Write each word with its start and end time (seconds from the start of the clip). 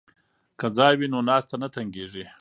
که 0.59 0.67
ځای 0.77 0.93
وي 0.97 1.07
نو 1.13 1.19
ناسته 1.29 1.55
نه 1.63 1.67
تنګیږي. 1.75 2.23